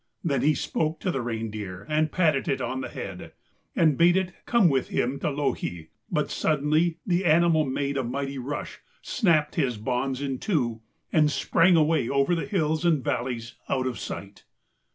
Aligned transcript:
Then 0.23 0.41
he 0.41 0.55
spoke 0.55 0.99
to 1.01 1.11
the 1.11 1.21
reindeer 1.21 1.85
and 1.87 2.11
patted 2.11 2.47
it 2.47 2.59
on 2.59 2.81
the 2.81 2.89
head, 2.89 3.33
and 3.75 3.99
bade 3.99 4.17
it 4.17 4.33
come 4.47 4.67
with 4.67 4.87
him 4.87 5.19
to 5.19 5.29
Louhi. 5.29 5.89
But 6.09 6.31
suddenly 6.31 6.97
the 7.05 7.23
animal 7.23 7.65
made 7.65 7.97
a 7.97 8.03
mighty 8.03 8.39
rush, 8.39 8.79
snapped 9.03 9.53
his 9.53 9.77
bonds 9.77 10.19
in 10.19 10.39
two, 10.39 10.81
and 11.13 11.29
sprang 11.29 11.75
away 11.75 12.09
over 12.09 12.33
the 12.33 12.47
hills 12.47 12.83
and 12.83 13.03
valleys 13.03 13.57
out 13.69 13.85
of 13.85 13.99
sight. 13.99 14.43